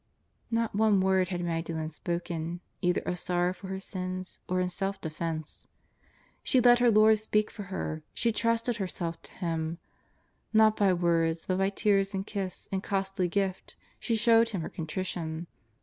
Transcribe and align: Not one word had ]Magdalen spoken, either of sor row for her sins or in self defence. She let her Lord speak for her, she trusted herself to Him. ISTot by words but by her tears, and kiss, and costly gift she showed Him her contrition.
Not 0.49 0.73
one 0.73 0.99
word 0.99 1.27
had 1.27 1.41
]Magdalen 1.43 1.91
spoken, 1.91 2.59
either 2.81 3.01
of 3.01 3.19
sor 3.19 3.37
row 3.45 3.53
for 3.53 3.67
her 3.67 3.79
sins 3.79 4.39
or 4.49 4.59
in 4.59 4.71
self 4.71 4.99
defence. 4.99 5.67
She 6.41 6.59
let 6.59 6.79
her 6.79 6.89
Lord 6.89 7.19
speak 7.19 7.51
for 7.51 7.65
her, 7.69 8.01
she 8.11 8.31
trusted 8.31 8.77
herself 8.77 9.21
to 9.21 9.31
Him. 9.31 9.77
ISTot 10.55 10.75
by 10.77 10.93
words 10.95 11.45
but 11.45 11.59
by 11.59 11.65
her 11.65 11.69
tears, 11.75 12.15
and 12.15 12.25
kiss, 12.25 12.67
and 12.71 12.81
costly 12.81 13.27
gift 13.27 13.75
she 13.99 14.15
showed 14.15 14.49
Him 14.49 14.61
her 14.61 14.69
contrition. 14.69 15.45